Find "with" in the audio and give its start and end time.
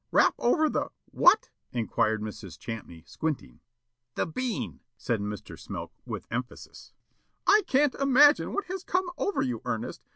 6.07-6.25